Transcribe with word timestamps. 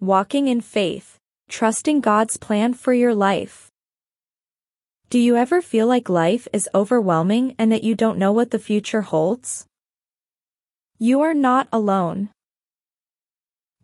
Walking 0.00 0.48
in 0.48 0.62
faith, 0.62 1.18
trusting 1.50 2.00
God's 2.00 2.38
plan 2.38 2.72
for 2.72 2.94
your 2.94 3.14
life. 3.14 3.70
Do 5.10 5.18
you 5.18 5.36
ever 5.36 5.60
feel 5.60 5.86
like 5.86 6.08
life 6.08 6.48
is 6.54 6.70
overwhelming 6.74 7.54
and 7.58 7.70
that 7.70 7.84
you 7.84 7.94
don't 7.94 8.16
know 8.16 8.32
what 8.32 8.50
the 8.50 8.58
future 8.58 9.02
holds? 9.02 9.66
You 10.98 11.20
are 11.20 11.34
not 11.34 11.68
alone. 11.70 12.30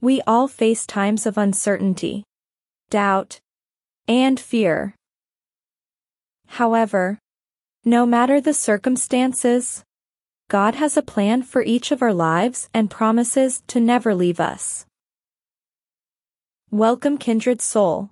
We 0.00 0.22
all 0.26 0.48
face 0.48 0.86
times 0.86 1.26
of 1.26 1.36
uncertainty, 1.36 2.24
doubt, 2.88 3.38
and 4.08 4.40
fear. 4.40 4.94
However, 6.46 7.18
no 7.84 8.06
matter 8.06 8.40
the 8.40 8.54
circumstances, 8.54 9.84
God 10.48 10.76
has 10.76 10.96
a 10.96 11.02
plan 11.02 11.42
for 11.42 11.60
each 11.60 11.92
of 11.92 12.00
our 12.00 12.14
lives 12.14 12.70
and 12.72 12.90
promises 12.90 13.62
to 13.66 13.80
never 13.80 14.14
leave 14.14 14.40
us. 14.40 14.86
Welcome 16.76 17.16
kindred 17.16 17.62
soul. 17.62 18.10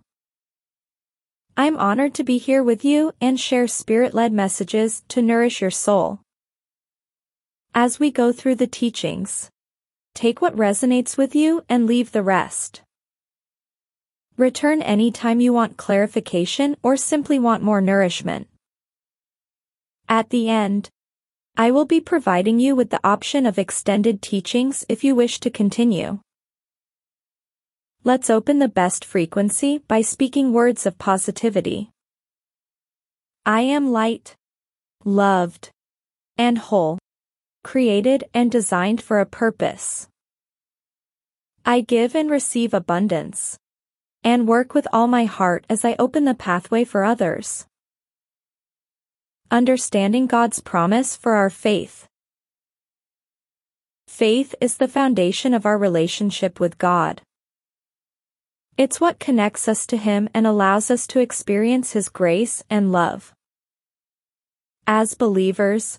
I'm 1.54 1.76
honored 1.76 2.14
to 2.14 2.24
be 2.24 2.38
here 2.38 2.62
with 2.62 2.82
you 2.82 3.12
and 3.20 3.38
share 3.38 3.68
spirit-led 3.68 4.32
messages 4.32 5.02
to 5.08 5.20
nourish 5.20 5.60
your 5.60 5.70
soul. 5.70 6.20
As 7.74 8.00
we 8.00 8.10
go 8.10 8.32
through 8.32 8.54
the 8.54 8.66
teachings, 8.66 9.50
take 10.14 10.40
what 10.40 10.56
resonates 10.56 11.18
with 11.18 11.34
you 11.34 11.62
and 11.68 11.86
leave 11.86 12.12
the 12.12 12.22
rest. 12.22 12.80
Return 14.38 14.80
anytime 14.80 15.40
you 15.40 15.52
want 15.52 15.76
clarification 15.76 16.74
or 16.82 16.96
simply 16.96 17.38
want 17.38 17.62
more 17.62 17.82
nourishment. 17.82 18.48
At 20.08 20.30
the 20.30 20.48
end, 20.48 20.88
I 21.54 21.70
will 21.70 21.84
be 21.84 22.00
providing 22.00 22.60
you 22.60 22.74
with 22.74 22.88
the 22.88 23.06
option 23.06 23.44
of 23.44 23.58
extended 23.58 24.22
teachings 24.22 24.86
if 24.88 25.04
you 25.04 25.14
wish 25.14 25.38
to 25.40 25.50
continue. 25.50 26.20
Let's 28.06 28.28
open 28.28 28.58
the 28.58 28.68
best 28.68 29.02
frequency 29.02 29.78
by 29.78 30.02
speaking 30.02 30.52
words 30.52 30.84
of 30.84 30.98
positivity. 30.98 31.88
I 33.46 33.62
am 33.62 33.92
light, 33.92 34.36
loved, 35.06 35.70
and 36.36 36.58
whole, 36.58 36.98
created 37.62 38.24
and 38.34 38.52
designed 38.52 39.00
for 39.00 39.20
a 39.20 39.24
purpose. 39.24 40.06
I 41.64 41.80
give 41.80 42.14
and 42.14 42.30
receive 42.30 42.74
abundance, 42.74 43.56
and 44.22 44.46
work 44.46 44.74
with 44.74 44.86
all 44.92 45.06
my 45.06 45.24
heart 45.24 45.64
as 45.70 45.82
I 45.82 45.96
open 45.98 46.26
the 46.26 46.34
pathway 46.34 46.84
for 46.84 47.04
others. 47.04 47.64
Understanding 49.50 50.26
God's 50.26 50.60
promise 50.60 51.16
for 51.16 51.36
our 51.36 51.48
faith. 51.48 52.06
Faith 54.06 54.54
is 54.60 54.76
the 54.76 54.88
foundation 54.88 55.54
of 55.54 55.64
our 55.64 55.78
relationship 55.78 56.60
with 56.60 56.76
God. 56.76 57.22
It's 58.76 59.00
what 59.00 59.20
connects 59.20 59.68
us 59.68 59.86
to 59.86 59.96
Him 59.96 60.28
and 60.34 60.46
allows 60.46 60.90
us 60.90 61.06
to 61.08 61.20
experience 61.20 61.92
His 61.92 62.08
grace 62.08 62.64
and 62.68 62.90
love. 62.90 63.32
As 64.86 65.14
believers, 65.14 65.98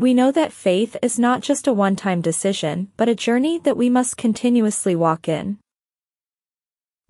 we 0.00 0.12
know 0.12 0.32
that 0.32 0.52
faith 0.52 0.96
is 1.02 1.20
not 1.20 1.40
just 1.40 1.68
a 1.68 1.72
one-time 1.72 2.20
decision, 2.20 2.90
but 2.96 3.08
a 3.08 3.14
journey 3.14 3.58
that 3.60 3.76
we 3.76 3.88
must 3.88 4.16
continuously 4.16 4.96
walk 4.96 5.28
in. 5.28 5.58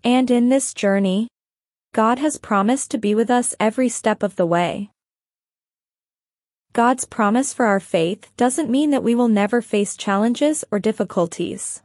And 0.04 0.30
in 0.30 0.50
this 0.50 0.74
journey, 0.74 1.28
God 1.94 2.18
has 2.18 2.36
promised 2.36 2.90
to 2.90 2.98
be 2.98 3.14
with 3.14 3.30
us 3.30 3.54
every 3.58 3.88
step 3.88 4.22
of 4.22 4.36
the 4.36 4.46
way. 4.46 4.90
God's 6.72 7.04
promise 7.04 7.54
for 7.54 7.64
our 7.64 7.80
faith 7.80 8.30
doesn't 8.36 8.70
mean 8.70 8.90
that 8.90 9.02
we 9.02 9.14
will 9.14 9.28
never 9.28 9.62
face 9.62 9.96
challenges 9.96 10.62
or 10.70 10.78
difficulties. 10.78 11.82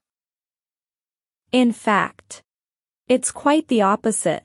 In 1.52 1.72
fact, 1.72 2.44
it's 3.08 3.32
quite 3.32 3.68
the 3.68 3.84
opposite. 3.84 4.44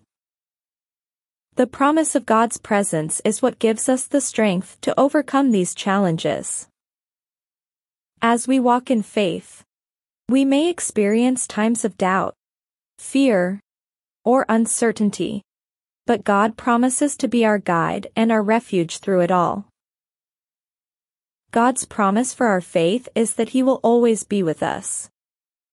The 1.55 1.66
promise 1.66 2.14
of 2.14 2.27
God's 2.27 2.58
presence 2.58 3.22
is 3.25 3.41
what 3.41 3.58
gives 3.58 3.89
us 3.89 4.06
the 4.06 4.20
strength 4.20 4.77
to 4.83 4.98
overcome 5.00 5.50
these 5.50 5.75
challenges. 5.75 6.68
As 8.20 8.46
we 8.46 8.61
walk 8.61 8.90
in 8.90 9.02
faith, 9.02 9.64
we 10.29 10.45
may 10.45 10.68
experience 10.68 11.46
times 11.46 11.86
of 11.86 11.96
doubt, 11.96 12.34
fear, 12.98 13.61
or 14.27 14.45
uncertainty, 14.46 15.40
but 16.07 16.23
God 16.23 16.58
promises 16.58 17.17
to 17.17 17.29
be 17.29 17.46
our 17.46 17.58
guide 17.58 18.08
and 18.14 18.30
our 18.30 18.42
refuge 18.42 18.98
through 18.98 19.20
it 19.20 19.30
all. 19.30 19.68
God's 21.51 21.86
promise 21.86 22.34
for 22.34 22.46
our 22.46 22.61
faith 22.61 23.08
is 23.14 23.36
that 23.36 23.48
He 23.48 23.63
will 23.63 23.80
always 23.83 24.23
be 24.23 24.42
with 24.42 24.63
us, 24.63 25.08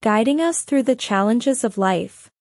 guiding 0.02 0.40
us 0.40 0.62
through 0.62 0.84
the 0.84 0.96
challenges 0.96 1.66
of 1.66 1.78
life, 1.78 2.32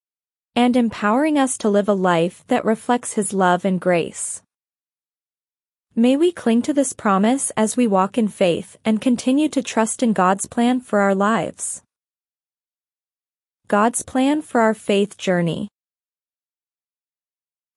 and 0.57 0.75
empowering 0.75 1.39
us 1.39 1.59
to 1.59 1.69
live 1.69 1.89
a 1.89 1.95
life 1.95 2.43
that 2.49 2.65
reflects 2.65 3.13
His 3.13 3.35
love 3.35 3.67
and 3.67 3.79
grace. 3.79 4.43
May 5.95 6.17
we 6.17 6.33
cling 6.33 6.63
to 6.63 6.73
this 6.73 6.95
promise 6.95 7.53
as 7.59 7.77
we 7.77 7.87
walk 7.87 8.17
in 8.17 8.29
faith 8.29 8.79
and 8.85 9.01
continue 9.01 9.51
to 9.51 9.63
trust 9.63 10.03
in 10.03 10.15
God's 10.15 10.47
plan 10.47 10.81
for 10.81 11.01
our 11.01 11.15
lives. 11.15 11.83
God's 13.69 14.03
plan 14.03 14.41
for 14.41 14.63
our 14.63 14.75
faith 14.75 15.19
journey. 15.19 15.69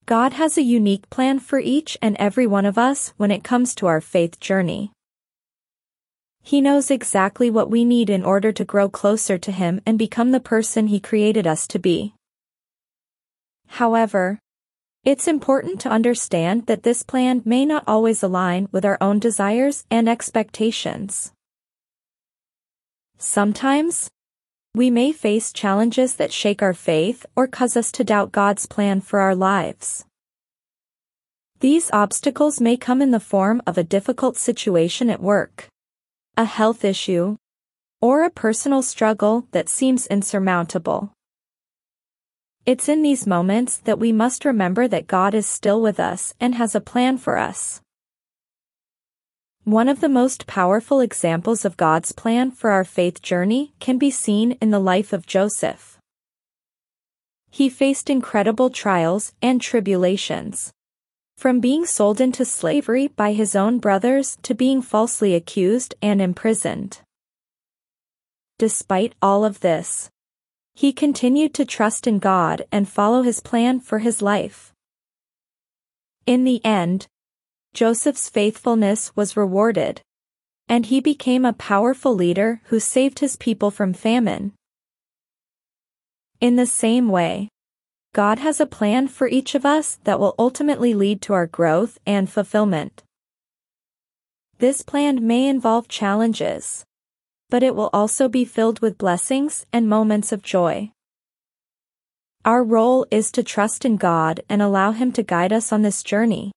God 0.06 0.34
has 0.34 0.58
a 0.58 0.64
unique 0.64 1.10
plan 1.10 1.40
for 1.40 1.60
each 1.60 1.98
and 2.02 2.16
every 2.18 2.48
one 2.48 2.66
of 2.66 2.78
us 2.78 3.14
when 3.18 3.30
it 3.30 3.44
comes 3.44 3.76
to 3.76 3.88
our 3.88 4.02
faith 4.02 4.40
journey. 4.40 4.92
He 6.42 6.62
knows 6.62 6.90
exactly 6.90 7.50
what 7.50 7.70
we 7.70 7.84
need 7.84 8.10
in 8.10 8.24
order 8.24 8.52
to 8.54 8.66
grow 8.66 8.90
closer 8.90 9.38
to 9.38 9.52
Him 9.52 9.82
and 9.86 10.00
become 10.00 10.32
the 10.32 10.40
person 10.40 10.88
He 10.88 11.00
created 11.00 11.46
us 11.46 11.68
to 11.68 11.80
be. 11.80 12.14
However, 13.70 14.40
it's 15.06 15.28
important 15.28 15.80
to 15.82 15.90
understand 15.90 16.66
that 16.66 16.84
this 16.84 17.04
plan 17.04 17.42
may 17.46 17.66
not 17.66 17.84
always 17.88 18.22
align 18.22 18.68
with 18.72 18.84
our 18.84 18.98
own 19.00 19.20
desires 19.20 19.86
and 19.90 20.10
expectations. 20.10 21.32
Sometimes, 23.18 24.10
we 24.76 24.90
may 24.90 25.12
face 25.12 25.54
challenges 25.54 26.16
that 26.16 26.34
shake 26.34 26.62
our 26.62 26.74
faith 26.74 27.26
or 27.36 27.48
cause 27.48 27.78
us 27.78 27.92
to 27.94 28.04
doubt 28.04 28.32
God's 28.32 28.66
plan 28.66 29.02
for 29.02 29.20
our 29.20 29.36
lives. 29.36 30.06
These 31.60 31.92
obstacles 31.92 32.60
may 32.60 32.78
come 32.78 33.02
in 33.02 33.12
the 33.12 33.20
form 33.20 33.62
of 33.66 33.78
a 33.78 33.84
difficult 33.84 34.38
situation 34.38 35.10
at 35.10 35.22
work, 35.22 35.68
a 36.38 36.46
health 36.46 36.86
issue, 36.86 37.38
or 38.02 38.24
a 38.24 38.30
personal 38.30 38.82
struggle 38.82 39.48
that 39.52 39.70
seems 39.70 40.08
insurmountable. 40.08 41.12
It's 42.70 42.88
in 42.88 43.02
these 43.02 43.26
moments 43.26 43.78
that 43.78 43.98
we 43.98 44.12
must 44.12 44.46
remember 44.46 44.88
that 44.88 45.08
God 45.08 45.34
is 45.34 45.48
still 45.48 45.82
with 45.82 46.00
us 46.00 46.36
and 46.40 46.54
has 46.54 46.76
a 46.76 46.80
plan 46.80 47.18
for 47.18 47.36
us. 47.36 47.82
One 49.64 49.90
of 49.90 50.02
the 50.02 50.08
most 50.08 50.46
powerful 50.46 51.00
examples 51.00 51.66
of 51.66 51.78
God's 51.78 52.12
plan 52.12 52.52
for 52.52 52.70
our 52.70 52.84
faith 52.84 53.24
journey 53.24 53.74
can 53.80 53.98
be 53.98 54.12
seen 54.12 54.52
in 54.62 54.70
the 54.70 54.78
life 54.78 55.14
of 55.14 55.26
Joseph. 55.26 55.98
He 57.50 57.70
faced 57.70 58.08
incredible 58.08 58.70
trials 58.70 59.34
and 59.42 59.60
tribulations, 59.60 60.72
from 61.38 61.60
being 61.60 61.88
sold 61.88 62.22
into 62.22 62.46
slavery 62.46 63.08
by 63.08 63.34
his 63.34 63.56
own 63.56 63.80
brothers 63.80 64.38
to 64.44 64.54
being 64.54 64.84
falsely 64.84 65.34
accused 65.34 65.96
and 66.04 66.22
imprisoned. 66.22 67.00
Despite 68.60 69.16
all 69.24 69.44
of 69.44 69.62
this, 69.62 70.12
he 70.80 70.94
continued 70.94 71.54
to 71.54 71.66
trust 71.66 72.08
in 72.08 72.20
God 72.20 72.66
and 72.72 72.88
follow 72.88 73.22
his 73.22 73.42
plan 73.42 73.82
for 73.82 74.00
his 74.00 74.22
life. 74.22 74.72
In 76.26 76.46
the 76.46 76.64
end, 76.64 77.06
Joseph's 77.74 78.30
faithfulness 78.30 79.14
was 79.14 79.36
rewarded, 79.36 80.00
and 80.70 80.86
he 80.86 81.02
became 81.02 81.44
a 81.44 81.52
powerful 81.52 82.16
leader 82.16 82.62
who 82.68 82.80
saved 82.80 83.20
his 83.20 83.36
people 83.36 83.72
from 83.72 83.92
famine. 83.92 84.54
In 86.40 86.56
the 86.56 86.66
same 86.66 87.10
way, 87.10 87.50
God 88.14 88.40
has 88.40 88.62
a 88.62 88.66
plan 88.66 89.10
for 89.10 89.28
each 89.28 89.56
of 89.56 89.66
us 89.66 90.00
that 90.06 90.18
will 90.18 90.34
ultimately 90.40 90.94
lead 90.94 91.22
to 91.24 91.34
our 91.34 91.46
growth 91.46 91.98
and 92.06 92.30
fulfillment. 92.30 93.04
This 94.60 94.82
plan 94.82 95.28
may 95.28 95.50
involve 95.50 95.90
challenges, 95.90 96.86
but 97.50 97.64
it 97.64 97.76
will 97.76 97.90
also 97.92 98.30
be 98.30 98.46
filled 98.46 98.80
with 98.80 98.98
blessings 98.98 99.66
and 99.74 99.90
moments 99.90 100.32
of 100.32 100.42
joy. 100.44 100.92
Our 102.46 102.64
role 102.64 103.06
is 103.12 103.32
to 103.34 103.44
trust 103.44 103.84
in 103.84 103.98
God 103.98 104.42
and 104.48 104.62
allow 104.62 104.92
Him 104.92 105.12
to 105.14 105.24
guide 105.24 105.52
us 105.52 105.74
on 105.74 105.82
this 105.82 106.04
journey, 106.04 106.52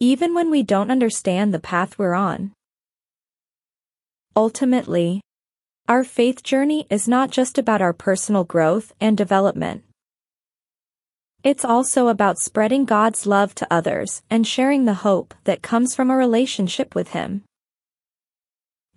even 0.00 0.34
when 0.34 0.50
we 0.50 0.62
don't 0.62 0.90
understand 0.90 1.54
the 1.54 1.60
path 1.60 1.98
we're 1.98 2.14
on. 2.14 2.52
Ultimately, 4.34 5.20
our 5.88 6.04
faith 6.04 6.42
journey 6.42 6.86
is 6.88 7.06
not 7.06 7.30
just 7.30 7.58
about 7.58 7.82
our 7.82 7.92
personal 7.92 8.44
growth 8.44 8.92
and 9.00 9.16
development. 9.16 9.84
It's 11.44 11.64
also 11.64 12.08
about 12.08 12.38
spreading 12.38 12.84
God's 12.84 13.26
love 13.26 13.54
to 13.56 13.66
others 13.70 14.22
and 14.30 14.46
sharing 14.46 14.84
the 14.84 15.02
hope 15.02 15.34
that 15.44 15.60
comes 15.60 15.94
from 15.94 16.10
a 16.10 16.16
relationship 16.16 16.94
with 16.94 17.08
Him. 17.08 17.42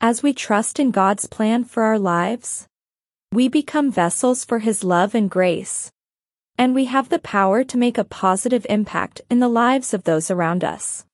As 0.02 0.22
we 0.22 0.34
trust 0.34 0.80
in 0.80 0.92
God's 0.92 1.26
plan 1.26 1.64
for 1.64 1.84
our 1.84 1.98
lives, 1.98 2.68
we 3.32 3.48
become 3.48 3.92
vessels 3.92 4.46
for 4.46 4.60
His 4.60 4.84
love 4.84 5.16
and 5.16 5.30
grace. 5.30 5.92
And 6.58 6.76
we 6.76 6.86
have 6.86 7.10
the 7.10 7.20
power 7.20 7.64
to 7.64 7.78
make 7.78 7.98
a 7.98 8.04
positive 8.04 8.66
impact 8.70 9.22
in 9.30 9.40
the 9.40 9.50
lives 9.50 9.94
of 9.94 10.04
those 10.04 10.32
around 10.32 10.64
us. 10.64 11.06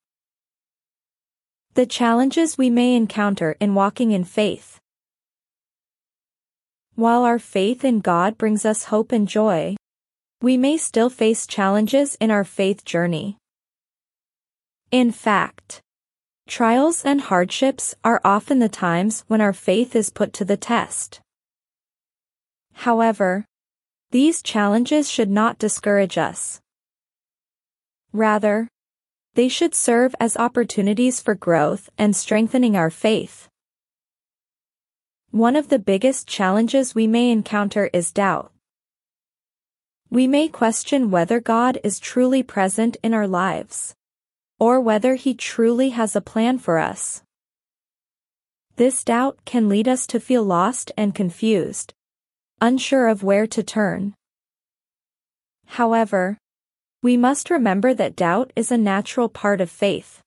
The 1.74 1.86
challenges 1.86 2.58
we 2.58 2.70
may 2.70 2.96
encounter 2.96 3.56
in 3.60 3.74
walking 3.74 4.12
in 4.12 4.24
faith. 4.24 4.80
While 6.96 7.24
our 7.24 7.40
faith 7.40 7.86
in 7.86 8.02
God 8.02 8.38
brings 8.38 8.66
us 8.66 8.86
hope 8.86 9.12
and 9.12 9.28
joy, 9.28 9.78
we 10.42 10.58
may 10.58 10.78
still 10.78 11.10
face 11.10 11.48
challenges 11.48 12.16
in 12.16 12.30
our 12.30 12.44
faith 12.44 12.84
journey. 12.84 13.38
In 14.92 15.12
fact, 15.12 15.82
trials 16.52 17.06
and 17.06 17.22
hardships 17.22 17.96
are 18.04 18.20
often 18.26 18.60
the 18.60 18.68
times 18.68 19.24
when 19.30 19.40
our 19.40 19.54
faith 19.54 19.96
is 19.96 20.10
put 20.10 20.34
to 20.34 20.44
the 20.44 20.58
test. 20.58 21.22
However, 22.74 23.46
these 24.12 24.42
challenges 24.42 25.10
should 25.10 25.30
not 25.30 25.58
discourage 25.58 26.18
us. 26.18 26.60
Rather, 28.12 28.68
they 29.36 29.48
should 29.48 29.74
serve 29.74 30.14
as 30.20 30.36
opportunities 30.36 31.22
for 31.22 31.36
growth 31.36 31.90
and 31.98 32.14
strengthening 32.14 32.76
our 32.76 32.90
faith. 32.90 33.48
One 35.30 35.56
of 35.56 35.70
the 35.70 35.80
biggest 35.80 36.28
challenges 36.28 36.94
we 36.94 37.08
may 37.08 37.32
encounter 37.32 37.90
is 37.94 38.12
doubt. 38.12 38.52
We 40.10 40.28
may 40.28 40.50
question 40.50 41.12
whether 41.12 41.40
God 41.40 41.80
is 41.82 41.98
truly 41.98 42.44
present 42.44 42.98
in 43.02 43.14
our 43.14 43.26
lives, 43.26 43.96
or 44.62 44.80
whether 44.80 45.16
He 45.16 45.34
truly 45.34 45.90
has 45.90 46.16
a 46.16 46.22
plan 46.22 46.60
for 46.60 46.78
us. 46.78 47.24
This 48.76 49.04
doubt 49.04 49.40
can 49.44 49.68
lead 49.68 49.88
us 49.88 50.06
to 50.08 50.20
feel 50.20 50.44
lost 50.44 50.92
and 50.96 51.16
confused, 51.16 51.96
unsure 52.62 53.08
of 53.08 53.24
where 53.24 53.48
to 53.48 53.64
turn. 53.64 54.14
However, 55.66 56.38
we 57.02 57.18
must 57.18 57.50
remember 57.50 57.96
that 57.96 58.16
doubt 58.16 58.54
is 58.56 58.72
a 58.72 58.78
natural 58.78 59.30
part 59.30 59.62
of 59.62 59.72
faith. 59.72 60.22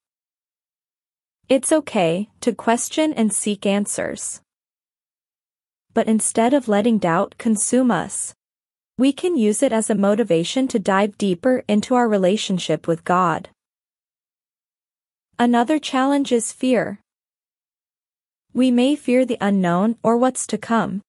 It's 1.49 1.71
okay 1.71 2.29
to 2.41 2.53
question 2.53 3.13
and 3.13 3.33
seek 3.33 3.65
answers. 3.65 4.41
But 5.93 6.09
instead 6.09 6.55
of 6.55 6.67
letting 6.67 6.99
doubt 6.99 7.37
consume 7.39 7.93
us, 7.93 8.35
we 8.99 9.13
can 9.13 9.37
use 9.37 9.63
it 9.63 9.73
as 9.73 9.91
a 9.91 9.95
motivation 9.95 10.67
to 10.69 10.81
dive 10.81 11.17
deeper 11.19 11.63
into 11.69 11.95
our 11.95 12.09
relationship 12.09 12.89
with 12.89 13.05
God. 13.05 13.51
Another 15.39 15.81
challenge 15.81 16.31
is 16.31 16.53
fear. 16.53 17.01
We 18.53 18.71
may 18.71 18.95
fear 18.95 19.25
the 19.25 19.39
unknown 19.41 19.97
or 20.01 20.17
what's 20.17 20.47
to 20.47 20.59
come, 20.59 21.03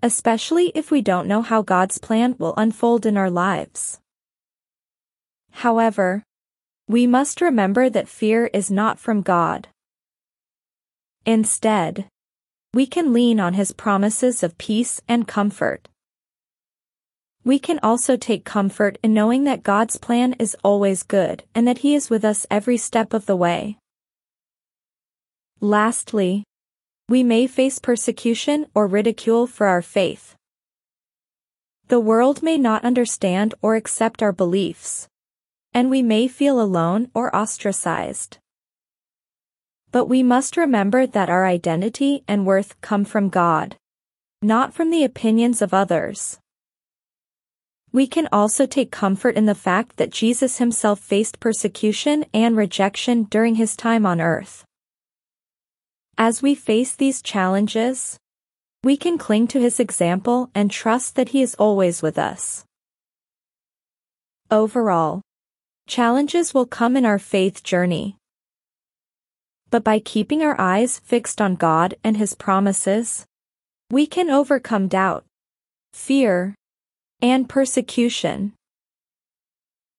especially 0.00 0.70
if 0.76 0.92
we 0.92 1.02
don't 1.02 1.26
know 1.26 1.42
how 1.42 1.62
God's 1.62 1.98
plan 1.98 2.36
will 2.38 2.54
unfold 2.56 3.04
in 3.04 3.16
our 3.16 3.28
lives. 3.28 3.98
However, 5.50 6.22
we 6.86 7.08
must 7.08 7.40
remember 7.40 7.90
that 7.90 8.06
fear 8.06 8.46
is 8.52 8.70
not 8.70 9.00
from 9.00 9.22
God. 9.22 9.66
Instead, 11.24 12.06
we 12.72 12.86
can 12.86 13.12
lean 13.12 13.40
on 13.40 13.54
His 13.54 13.72
promises 13.72 14.44
of 14.44 14.58
peace 14.58 15.00
and 15.08 15.26
comfort. 15.26 15.88
We 17.46 17.60
can 17.60 17.78
also 17.80 18.16
take 18.16 18.44
comfort 18.44 18.98
in 19.04 19.14
knowing 19.14 19.44
that 19.44 19.62
God's 19.62 19.98
plan 19.98 20.32
is 20.40 20.56
always 20.64 21.04
good 21.04 21.44
and 21.54 21.68
that 21.68 21.78
He 21.78 21.94
is 21.94 22.10
with 22.10 22.24
us 22.24 22.44
every 22.50 22.76
step 22.76 23.14
of 23.14 23.26
the 23.26 23.36
way. 23.36 23.78
Lastly, 25.60 26.42
we 27.08 27.22
may 27.22 27.46
face 27.46 27.78
persecution 27.78 28.66
or 28.74 28.88
ridicule 28.88 29.46
for 29.46 29.68
our 29.68 29.80
faith. 29.80 30.34
The 31.86 32.00
world 32.00 32.42
may 32.42 32.58
not 32.58 32.84
understand 32.84 33.54
or 33.62 33.76
accept 33.76 34.24
our 34.24 34.32
beliefs, 34.32 35.06
and 35.72 35.88
we 35.88 36.02
may 36.02 36.26
feel 36.26 36.60
alone 36.60 37.12
or 37.14 37.34
ostracized. 37.34 38.38
But 39.92 40.06
we 40.06 40.24
must 40.24 40.56
remember 40.56 41.06
that 41.06 41.30
our 41.30 41.46
identity 41.46 42.24
and 42.26 42.44
worth 42.44 42.80
come 42.80 43.04
from 43.04 43.28
God, 43.28 43.76
not 44.42 44.74
from 44.74 44.90
the 44.90 45.04
opinions 45.04 45.62
of 45.62 45.72
others. 45.72 46.40
We 47.96 48.06
can 48.06 48.28
also 48.30 48.66
take 48.66 48.90
comfort 48.90 49.36
in 49.36 49.46
the 49.46 49.54
fact 49.54 49.96
that 49.96 50.10
Jesus 50.10 50.58
himself 50.58 51.00
faced 51.00 51.40
persecution 51.40 52.26
and 52.34 52.54
rejection 52.54 53.22
during 53.22 53.54
his 53.54 53.74
time 53.74 54.04
on 54.04 54.20
earth. 54.20 54.66
As 56.18 56.42
we 56.42 56.54
face 56.54 56.94
these 56.94 57.22
challenges, 57.22 58.18
we 58.84 58.98
can 58.98 59.16
cling 59.16 59.46
to 59.48 59.62
his 59.62 59.80
example 59.80 60.50
and 60.54 60.70
trust 60.70 61.14
that 61.16 61.30
he 61.30 61.40
is 61.40 61.54
always 61.54 62.02
with 62.02 62.18
us. 62.18 62.66
Overall, 64.50 65.22
challenges 65.88 66.52
will 66.52 66.66
come 66.66 66.98
in 66.98 67.06
our 67.06 67.18
faith 67.18 67.62
journey. 67.62 68.18
But 69.70 69.84
by 69.84 70.00
keeping 70.00 70.42
our 70.42 70.60
eyes 70.60 70.98
fixed 70.98 71.40
on 71.40 71.54
God 71.54 71.94
and 72.04 72.18
his 72.18 72.34
promises, 72.34 73.24
we 73.90 74.06
can 74.06 74.28
overcome 74.28 74.86
doubt, 74.86 75.24
fear, 75.94 76.54
and 77.20 77.48
persecution. 77.48 78.52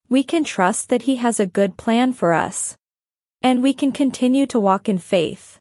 We 0.10 0.24
can 0.24 0.44
trust 0.44 0.90
that 0.90 1.04
he 1.04 1.18
has 1.18 1.40
a 1.40 1.46
good 1.46 1.78
plan 1.78 2.14
for 2.14 2.34
us, 2.34 2.78
and 3.42 3.62
we 3.62 3.74
can 3.74 3.92
continue 3.92 4.46
to 4.48 4.60
walk 4.60 4.88
in 4.88 4.98
faith 4.98 5.60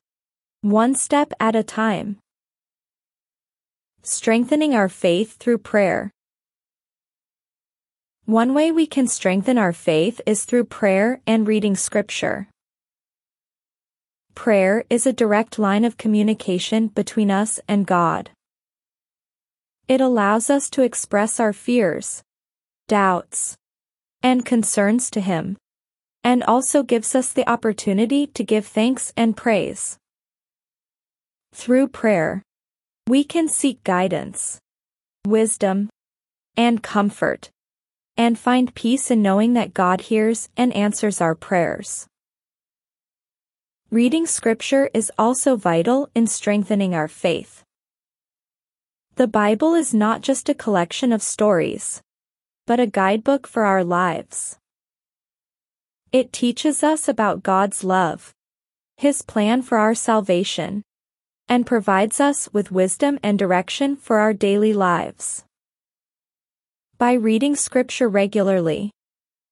one 0.66 0.96
step 0.96 1.32
at 1.38 1.54
a 1.54 1.62
time. 1.62 2.18
Strengthening 4.02 4.74
our 4.74 4.88
faith 4.88 5.36
through 5.36 5.58
prayer. 5.58 6.10
One 8.24 8.52
way 8.52 8.72
we 8.72 8.84
can 8.84 9.06
strengthen 9.06 9.58
our 9.58 9.72
faith 9.72 10.20
is 10.26 10.44
through 10.44 10.64
prayer 10.64 11.20
and 11.24 11.46
reading 11.46 11.76
scripture. 11.76 12.48
Prayer 14.34 14.82
is 14.90 15.06
a 15.06 15.12
direct 15.12 15.56
line 15.56 15.84
of 15.84 15.96
communication 15.96 16.88
between 16.88 17.30
us 17.30 17.60
and 17.68 17.86
God. 17.86 18.30
It 19.88 20.00
allows 20.00 20.50
us 20.50 20.68
to 20.70 20.82
express 20.82 21.38
our 21.38 21.52
fears, 21.52 22.22
doubts, 22.88 23.56
and 24.20 24.44
concerns 24.44 25.10
to 25.10 25.20
Him, 25.20 25.56
and 26.24 26.42
also 26.42 26.82
gives 26.82 27.14
us 27.14 27.32
the 27.32 27.48
opportunity 27.48 28.26
to 28.26 28.42
give 28.42 28.66
thanks 28.66 29.12
and 29.16 29.36
praise. 29.36 29.96
Through 31.54 31.88
prayer, 31.88 32.42
we 33.06 33.22
can 33.22 33.48
seek 33.48 33.84
guidance, 33.84 34.58
wisdom, 35.24 35.88
and 36.56 36.82
comfort, 36.82 37.50
and 38.16 38.36
find 38.36 38.74
peace 38.74 39.10
in 39.10 39.22
knowing 39.22 39.52
that 39.52 39.72
God 39.72 40.00
hears 40.00 40.48
and 40.56 40.72
answers 40.72 41.20
our 41.20 41.36
prayers. 41.36 42.08
Reading 43.92 44.26
scripture 44.26 44.90
is 44.92 45.12
also 45.16 45.54
vital 45.54 46.08
in 46.12 46.26
strengthening 46.26 46.92
our 46.92 47.06
faith. 47.06 47.62
The 49.16 49.26
Bible 49.26 49.72
is 49.72 49.94
not 49.94 50.20
just 50.20 50.50
a 50.50 50.54
collection 50.54 51.10
of 51.10 51.22
stories, 51.22 52.02
but 52.66 52.78
a 52.78 52.86
guidebook 52.86 53.46
for 53.46 53.64
our 53.64 53.82
lives. 53.82 54.58
It 56.12 56.34
teaches 56.34 56.82
us 56.82 57.08
about 57.08 57.42
God's 57.42 57.82
love, 57.82 58.34
His 58.98 59.22
plan 59.22 59.62
for 59.62 59.78
our 59.78 59.94
salvation, 59.94 60.82
and 61.48 61.64
provides 61.64 62.20
us 62.20 62.52
with 62.52 62.70
wisdom 62.70 63.18
and 63.22 63.38
direction 63.38 63.96
for 63.96 64.18
our 64.18 64.34
daily 64.34 64.74
lives. 64.74 65.46
By 66.98 67.14
reading 67.14 67.56
scripture 67.56 68.10
regularly, 68.10 68.90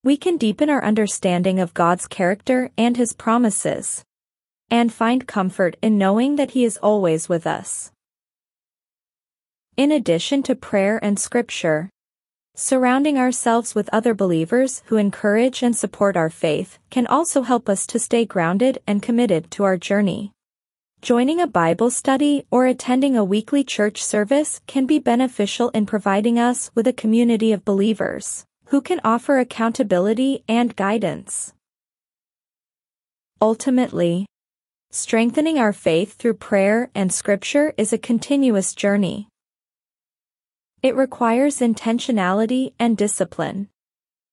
we 0.02 0.18
can 0.18 0.36
deepen 0.36 0.68
our 0.68 0.84
understanding 0.84 1.58
of 1.58 1.72
God's 1.72 2.06
character 2.06 2.70
and 2.76 2.98
His 2.98 3.14
promises, 3.14 4.04
and 4.70 4.92
find 4.92 5.26
comfort 5.26 5.78
in 5.80 5.96
knowing 5.96 6.36
that 6.36 6.50
He 6.50 6.66
is 6.66 6.76
always 6.82 7.30
with 7.30 7.46
us. 7.46 7.93
In 9.76 9.90
addition 9.90 10.44
to 10.44 10.54
prayer 10.54 11.00
and 11.02 11.18
scripture, 11.18 11.90
surrounding 12.54 13.18
ourselves 13.18 13.74
with 13.74 13.90
other 13.92 14.14
believers 14.14 14.84
who 14.86 14.96
encourage 14.96 15.64
and 15.64 15.74
support 15.74 16.16
our 16.16 16.30
faith 16.30 16.78
can 16.90 17.08
also 17.08 17.42
help 17.42 17.68
us 17.68 17.84
to 17.88 17.98
stay 17.98 18.24
grounded 18.24 18.78
and 18.86 19.02
committed 19.02 19.50
to 19.50 19.64
our 19.64 19.76
journey. 19.76 20.30
Joining 21.02 21.40
a 21.40 21.48
Bible 21.48 21.90
study 21.90 22.46
or 22.52 22.66
attending 22.66 23.16
a 23.16 23.24
weekly 23.24 23.64
church 23.64 24.00
service 24.00 24.60
can 24.68 24.86
be 24.86 25.00
beneficial 25.00 25.70
in 25.70 25.86
providing 25.86 26.38
us 26.38 26.70
with 26.76 26.86
a 26.86 26.92
community 26.92 27.50
of 27.50 27.64
believers 27.64 28.46
who 28.66 28.80
can 28.80 29.00
offer 29.02 29.40
accountability 29.40 30.44
and 30.48 30.76
guidance. 30.76 31.52
Ultimately, 33.42 34.26
strengthening 34.92 35.58
our 35.58 35.72
faith 35.72 36.14
through 36.14 36.34
prayer 36.34 36.90
and 36.94 37.12
scripture 37.12 37.74
is 37.76 37.92
a 37.92 37.98
continuous 37.98 38.72
journey. 38.72 39.26
It 40.84 40.96
requires 40.96 41.60
intentionality 41.60 42.74
and 42.78 42.94
discipline. 42.94 43.70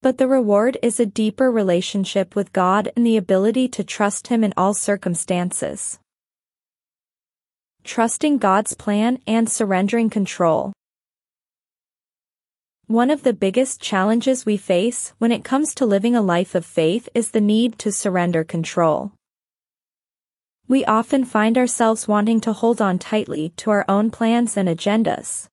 But 0.01 0.17
the 0.17 0.27
reward 0.27 0.77
is 0.83 0.99
a 0.99 1.05
deeper 1.05 1.49
relationship 1.49 2.35
with 2.35 2.51
God 2.51 2.91
and 2.93 3.05
the 3.05 3.15
ability 3.15 3.69
to 3.69 3.85
trust 3.85 4.27
Him 4.27 4.43
in 4.43 4.53
all 4.57 4.73
circumstances. 4.73 5.97
Trusting 7.85 8.37
God's 8.37 8.73
plan 8.73 9.19
and 9.25 9.49
surrendering 9.49 10.09
control. 10.09 10.73
One 12.87 13.09
of 13.09 13.23
the 13.23 13.31
biggest 13.31 13.79
challenges 13.79 14.45
we 14.45 14.57
face 14.57 15.13
when 15.19 15.31
it 15.31 15.45
comes 15.45 15.73
to 15.75 15.85
living 15.85 16.17
a 16.17 16.21
life 16.21 16.53
of 16.53 16.65
faith 16.65 17.07
is 17.15 17.31
the 17.31 17.39
need 17.39 17.79
to 17.79 17.93
surrender 17.93 18.43
control. 18.43 19.13
We 20.67 20.83
often 20.83 21.23
find 21.23 21.57
ourselves 21.57 22.09
wanting 22.09 22.41
to 22.41 22.51
hold 22.51 22.81
on 22.81 22.99
tightly 22.99 23.53
to 23.55 23.69
our 23.69 23.85
own 23.87 24.11
plans 24.11 24.57
and 24.57 24.67
agendas, 24.67 25.47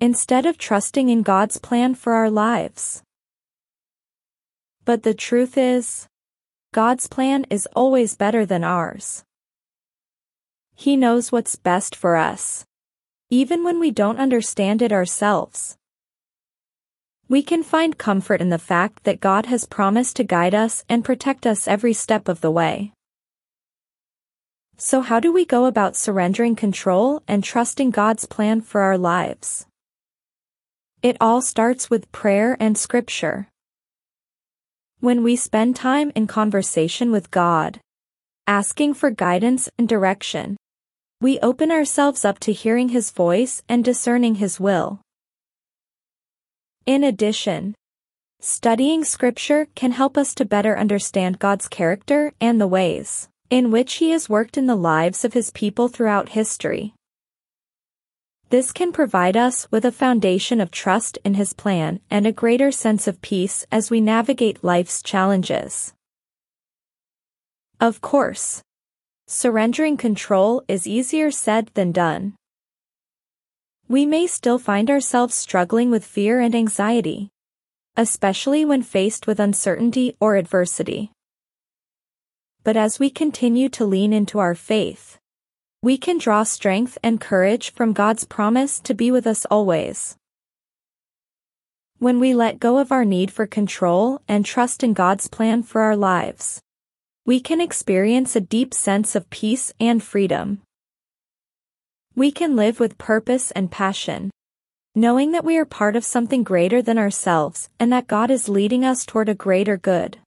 instead 0.00 0.44
of 0.44 0.58
trusting 0.58 1.08
in 1.08 1.22
God's 1.22 1.58
plan 1.58 1.94
for 1.94 2.12
our 2.12 2.30
lives. 2.30 3.02
But 4.84 5.02
the 5.02 5.14
truth 5.14 5.56
is, 5.56 6.06
God's 6.72 7.06
plan 7.06 7.46
is 7.48 7.66
always 7.74 8.14
better 8.14 8.44
than 8.44 8.62
ours. 8.62 9.24
He 10.74 10.96
knows 10.96 11.32
what's 11.32 11.56
best 11.56 11.96
for 11.96 12.16
us, 12.16 12.66
even 13.30 13.64
when 13.64 13.80
we 13.80 13.90
don't 13.90 14.18
understand 14.18 14.82
it 14.82 14.92
ourselves. 14.92 15.78
We 17.28 17.42
can 17.42 17.62
find 17.62 17.96
comfort 17.96 18.42
in 18.42 18.50
the 18.50 18.58
fact 18.58 19.04
that 19.04 19.20
God 19.20 19.46
has 19.46 19.64
promised 19.64 20.16
to 20.16 20.24
guide 20.24 20.54
us 20.54 20.84
and 20.88 21.04
protect 21.04 21.46
us 21.46 21.66
every 21.66 21.94
step 21.94 22.28
of 22.28 22.42
the 22.42 22.50
way. 22.50 22.92
So 24.76 25.00
how 25.00 25.18
do 25.18 25.32
we 25.32 25.46
go 25.46 25.64
about 25.64 25.96
surrendering 25.96 26.54
control 26.54 27.22
and 27.26 27.42
trusting 27.42 27.90
God's 27.90 28.26
plan 28.26 28.60
for 28.60 28.82
our 28.82 28.98
lives? 28.98 29.66
It 31.02 31.16
all 31.20 31.40
starts 31.40 31.90
with 31.90 32.10
prayer 32.12 32.56
and 32.58 32.76
scripture. 32.76 33.48
When 35.00 35.22
we 35.22 35.36
spend 35.36 35.76
time 35.76 36.10
in 36.14 36.26
conversation 36.26 37.12
with 37.12 37.30
God, 37.30 37.80
asking 38.46 38.94
for 38.94 39.10
guidance 39.10 39.68
and 39.78 39.88
direction, 39.88 40.56
we 41.20 41.38
open 41.40 41.70
ourselves 41.70 42.24
up 42.24 42.38
to 42.40 42.52
hearing 42.52 42.90
His 42.90 43.10
voice 43.10 43.62
and 43.68 43.84
discerning 43.84 44.36
His 44.36 44.58
will. 44.58 45.00
In 46.86 47.04
addition, 47.04 47.74
studying 48.40 49.04
scripture 49.04 49.66
can 49.74 49.92
help 49.92 50.16
us 50.16 50.34
to 50.34 50.44
better 50.44 50.78
understand 50.78 51.38
God's 51.38 51.68
character 51.68 52.32
and 52.40 52.60
the 52.60 52.66
ways 52.66 53.28
in 53.50 53.70
which 53.70 53.94
he 53.94 54.10
has 54.10 54.28
worked 54.28 54.56
in 54.56 54.66
the 54.66 54.76
lives 54.76 55.24
of 55.24 55.32
his 55.32 55.50
people 55.50 55.88
throughout 55.88 56.30
history. 56.30 56.94
This 58.48 58.70
can 58.70 58.92
provide 58.92 59.36
us 59.36 59.66
with 59.72 59.84
a 59.84 59.90
foundation 59.90 60.60
of 60.60 60.70
trust 60.70 61.18
in 61.24 61.34
his 61.34 61.52
plan 61.52 61.98
and 62.08 62.26
a 62.26 62.32
greater 62.32 62.70
sense 62.70 63.08
of 63.08 63.20
peace 63.20 63.66
as 63.72 63.90
we 63.90 64.00
navigate 64.00 64.62
life's 64.62 65.02
challenges. 65.02 65.94
Of 67.80 68.00
course, 68.00 68.62
surrendering 69.26 69.96
control 69.96 70.62
is 70.68 70.86
easier 70.86 71.32
said 71.32 71.70
than 71.74 71.90
done. 71.90 72.36
We 73.88 74.06
may 74.06 74.28
still 74.28 74.58
find 74.58 74.90
ourselves 74.90 75.34
struggling 75.34 75.90
with 75.90 76.04
fear 76.04 76.40
and 76.40 76.54
anxiety, 76.54 77.30
especially 77.96 78.64
when 78.64 78.82
faced 78.82 79.26
with 79.26 79.40
uncertainty 79.40 80.16
or 80.20 80.36
adversity. 80.36 81.10
But 82.62 82.76
as 82.76 83.00
we 83.00 83.10
continue 83.10 83.68
to 83.70 83.84
lean 83.84 84.12
into 84.12 84.38
our 84.38 84.54
faith, 84.54 85.18
we 85.86 85.96
can 85.96 86.18
draw 86.18 86.42
strength 86.42 86.98
and 87.00 87.20
courage 87.20 87.72
from 87.72 87.92
God's 87.92 88.24
promise 88.24 88.80
to 88.80 88.92
be 88.92 89.12
with 89.12 89.24
us 89.24 89.44
always. 89.44 90.16
When 92.00 92.18
we 92.18 92.34
let 92.34 92.58
go 92.58 92.78
of 92.78 92.90
our 92.90 93.04
need 93.04 93.30
for 93.30 93.46
control 93.46 94.20
and 94.26 94.44
trust 94.44 94.82
in 94.82 94.94
God's 94.94 95.28
plan 95.28 95.62
for 95.62 95.82
our 95.82 95.94
lives, 95.94 96.60
we 97.24 97.38
can 97.38 97.60
experience 97.60 98.34
a 98.34 98.40
deep 98.40 98.74
sense 98.74 99.14
of 99.14 99.30
peace 99.30 99.72
and 99.78 100.02
freedom. 100.02 100.60
We 102.16 102.32
can 102.32 102.56
live 102.56 102.80
with 102.80 102.98
purpose 102.98 103.52
and 103.52 103.70
passion, 103.70 104.32
knowing 104.96 105.30
that 105.30 105.44
we 105.44 105.56
are 105.56 105.64
part 105.64 105.94
of 105.94 106.04
something 106.04 106.42
greater 106.42 106.82
than 106.82 106.98
ourselves 106.98 107.68
and 107.78 107.92
that 107.92 108.08
God 108.08 108.28
is 108.28 108.48
leading 108.48 108.84
us 108.84 109.06
toward 109.06 109.28
a 109.28 109.36
greater 109.36 109.76
good. 109.76 110.18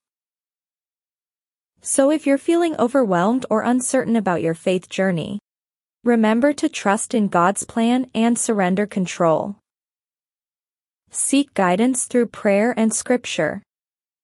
So 1.81 2.11
if 2.11 2.25
you're 2.25 2.37
feeling 2.37 2.77
overwhelmed 2.79 3.45
or 3.49 3.63
uncertain 3.63 4.15
about 4.15 4.41
your 4.41 4.53
faith 4.53 4.87
journey, 4.87 5.41
remember 6.09 6.51
to 6.53 6.67
trust 6.67 7.13
in 7.13 7.27
God's 7.27 7.63
plan 7.63 8.09
and 8.15 8.35
surrender 8.35 8.87
control. 8.87 9.57
Seek 11.11 11.53
guidance 11.53 12.05
through 12.05 12.25
prayer 12.41 12.73
and 12.75 12.91
scripture, 12.91 13.61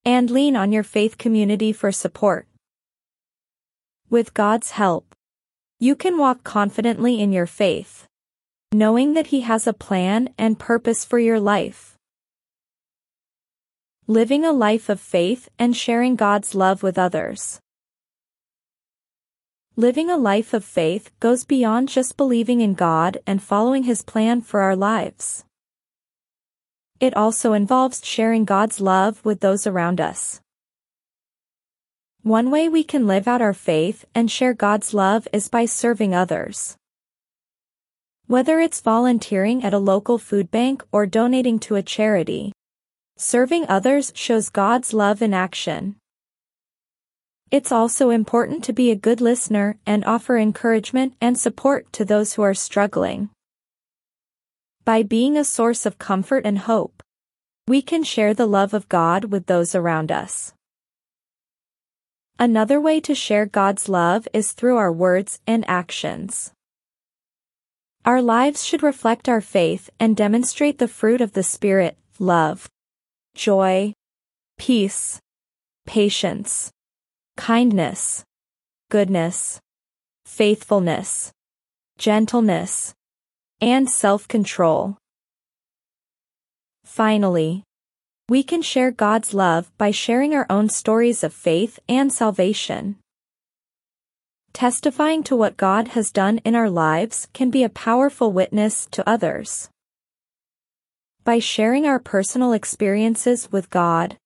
and 0.04 0.32
lean 0.32 0.56
on 0.56 0.72
your 0.72 0.82
faith 0.82 1.20
community 1.20 1.72
for 1.72 1.92
support. 1.92 2.48
With 4.10 4.34
God's 4.34 4.72
help, 4.72 5.14
you 5.80 5.96
can 5.96 6.18
walk 6.18 6.44
confidently 6.44 7.22
in 7.22 7.32
your 7.32 7.46
faith, 7.46 8.08
knowing 8.72 9.14
that 9.14 9.28
He 9.28 9.42
has 9.42 9.68
a 9.68 9.74
plan 9.88 10.30
and 10.40 10.58
purpose 10.58 11.06
for 11.06 11.20
your 11.20 11.40
life. 11.40 11.96
Living 14.08 14.44
a 14.44 14.52
life 14.52 14.90
of 14.90 15.00
faith 15.00 15.50
and 15.60 15.78
sharing 15.78 16.16
God's 16.16 16.56
love 16.56 16.82
with 16.82 16.98
others. 16.98 17.60
Living 19.78 20.10
a 20.10 20.16
life 20.16 20.54
of 20.54 20.64
faith 20.64 21.12
goes 21.20 21.44
beyond 21.44 21.90
just 21.90 22.16
believing 22.16 22.62
in 22.62 22.76
God 22.76 23.18
and 23.28 23.44
following 23.44 23.84
His 23.84 24.04
plan 24.04 24.40
for 24.40 24.62
our 24.62 24.74
lives. 24.74 25.44
It 27.02 27.14
also 27.18 27.52
involves 27.52 28.00
sharing 28.06 28.46
God's 28.46 28.80
love 28.80 29.20
with 29.26 29.42
those 29.42 29.68
around 29.68 30.00
us. 30.00 30.40
One 32.24 32.52
way 32.52 32.70
we 32.70 32.86
can 32.86 33.06
live 33.06 33.28
out 33.28 33.42
our 33.42 33.54
faith 33.54 34.06
and 34.16 34.32
share 34.32 34.54
God's 34.54 34.94
love 34.94 35.28
is 35.34 35.50
by 35.50 35.66
serving 35.66 36.16
others. 36.16 36.78
Whether 38.28 38.62
it's 38.62 38.80
volunteering 38.80 39.62
at 39.62 39.74
a 39.74 39.78
local 39.78 40.18
food 40.18 40.52
bank 40.52 40.86
or 40.94 41.06
donating 41.06 41.60
to 41.60 41.76
a 41.76 41.84
charity, 41.84 42.54
serving 43.18 43.66
others 43.68 44.14
shows 44.16 44.48
God's 44.48 44.94
love 44.94 45.22
in 45.22 45.34
action. 45.34 45.98
It's 47.52 47.72
also 47.72 48.10
important 48.10 48.64
to 48.64 48.74
be 48.74 48.90
a 48.90 48.96
good 48.96 49.22
listener 49.22 49.78
and 49.86 50.04
offer 50.06 50.38
encouragement 50.38 51.14
and 51.22 51.38
support 51.38 51.92
to 51.94 52.04
those 52.04 52.34
who 52.34 52.42
are 52.42 52.56
struggling. 52.56 53.30
By 54.84 55.04
being 55.04 55.38
a 55.38 55.44
source 55.44 55.86
of 55.86 56.00
comfort 56.00 56.46
and 56.46 56.60
hope, 56.60 57.04
we 57.68 57.82
can 57.82 58.04
share 58.04 58.34
the 58.34 58.48
love 58.48 58.74
of 58.74 58.90
God 58.90 59.26
with 59.26 59.46
those 59.46 59.76
around 59.76 60.12
us. 60.12 60.54
Another 62.38 62.82
way 62.82 63.00
to 63.02 63.16
share 63.16 63.46
God's 63.46 63.88
love 63.88 64.28
is 64.34 64.52
through 64.52 64.78
our 64.78 64.92
words 64.92 65.40
and 65.48 65.64
actions. 65.70 66.52
Our 68.04 68.22
lives 68.22 68.66
should 68.66 68.84
reflect 68.84 69.30
our 69.30 69.42
faith 69.42 69.90
and 70.00 70.18
demonstrate 70.18 70.78
the 70.78 70.88
fruit 70.88 71.22
of 71.22 71.34
the 71.34 71.44
Spirit, 71.44 71.98
love, 72.20 72.70
joy, 73.34 73.94
peace, 74.58 75.20
patience, 75.88 76.72
kindness, 77.36 78.24
goodness, 78.90 79.60
faithfulness, 80.26 81.32
gentleness, 81.98 82.94
and 83.62 83.90
self-control. 83.90 84.98
Finally, 86.84 87.64
we 88.28 88.42
can 88.42 88.62
share 88.62 88.92
God's 88.92 89.34
love 89.34 89.72
by 89.78 89.92
sharing 89.92 90.34
our 90.34 90.48
own 90.50 90.70
stories 90.70 91.24
of 91.24 91.34
faith 91.34 91.80
and 91.88 92.12
salvation. 92.12 92.98
Testifying 94.54 95.22
to 95.24 95.36
what 95.36 95.58
God 95.58 95.90
has 95.90 96.12
done 96.12 96.40
in 96.40 96.56
our 96.56 96.70
lives 96.70 97.28
can 97.34 97.52
be 97.52 97.64
a 97.64 97.70
powerful 97.70 98.32
witness 98.32 98.88
to 98.92 99.08
others. 99.08 99.70
By 101.24 101.40
sharing 101.40 101.86
our 101.86 102.00
personal 102.00 102.54
experiences 102.54 103.52
with 103.52 103.70
God, 103.70 104.18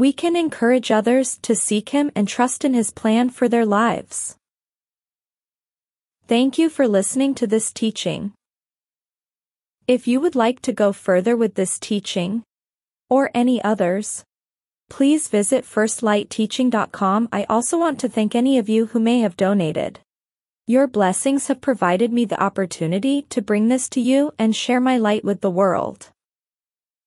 we 0.00 0.14
can 0.14 0.34
encourage 0.34 0.90
others 0.90 1.38
to 1.42 1.54
seek 1.54 1.90
Him 1.90 2.10
and 2.16 2.26
trust 2.26 2.64
in 2.64 2.72
His 2.72 2.90
plan 2.90 3.28
for 3.28 3.48
their 3.48 3.66
lives. 3.66 4.34
Thank 6.26 6.56
you 6.56 6.70
for 6.70 6.88
listening 6.88 7.34
to 7.34 7.46
this 7.46 7.70
teaching. 7.70 8.32
If 9.86 10.08
you 10.08 10.18
would 10.20 10.34
like 10.34 10.62
to 10.62 10.72
go 10.72 10.94
further 10.94 11.36
with 11.36 11.54
this 11.54 11.78
teaching, 11.78 12.44
or 13.10 13.30
any 13.34 13.62
others, 13.62 14.24
please 14.88 15.28
visit 15.28 15.64
firstlightteaching.com. 15.64 17.28
I 17.30 17.44
also 17.50 17.78
want 17.78 18.00
to 18.00 18.08
thank 18.08 18.34
any 18.34 18.56
of 18.56 18.70
you 18.70 18.86
who 18.86 19.00
may 19.00 19.20
have 19.20 19.36
donated. 19.36 20.00
Your 20.66 20.86
blessings 20.86 21.48
have 21.48 21.60
provided 21.60 22.10
me 22.10 22.24
the 22.24 22.42
opportunity 22.42 23.22
to 23.28 23.42
bring 23.42 23.68
this 23.68 23.88
to 23.90 24.00
you 24.00 24.32
and 24.38 24.56
share 24.56 24.80
my 24.80 24.96
light 24.96 25.24
with 25.24 25.42
the 25.42 25.50
world. 25.50 26.10